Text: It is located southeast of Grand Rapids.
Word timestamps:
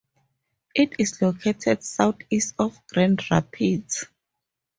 It 0.73 0.95
is 0.97 1.21
located 1.21 1.83
southeast 1.83 2.55
of 2.57 2.75
Grand 2.87 3.21
Rapids. 3.29 4.05